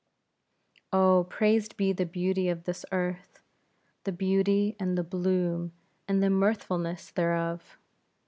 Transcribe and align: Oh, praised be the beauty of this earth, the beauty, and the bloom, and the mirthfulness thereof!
Oh, 0.91 1.27
praised 1.29 1.77
be 1.77 1.93
the 1.93 2.07
beauty 2.07 2.49
of 2.49 2.63
this 2.63 2.85
earth, 2.91 3.39
the 4.03 4.11
beauty, 4.11 4.75
and 4.79 4.97
the 4.97 5.03
bloom, 5.03 5.73
and 6.07 6.23
the 6.23 6.29
mirthfulness 6.31 7.11
thereof! 7.11 7.77